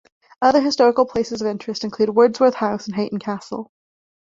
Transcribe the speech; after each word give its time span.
Other 0.41 0.61
historical 0.61 1.05
places 1.05 1.41
of 1.43 1.47
interest 1.47 1.83
include 1.83 2.09
Wordsworth 2.09 2.55
House 2.55 2.87
and 2.87 2.95
Hayton 2.95 3.19
Castle. 3.19 3.71